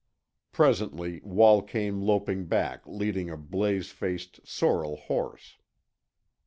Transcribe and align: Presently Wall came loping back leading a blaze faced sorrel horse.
Presently 0.51 1.21
Wall 1.23 1.61
came 1.61 2.01
loping 2.01 2.47
back 2.47 2.87
leading 2.87 3.29
a 3.29 3.37
blaze 3.37 3.91
faced 3.91 4.39
sorrel 4.43 4.95
horse. 4.95 5.57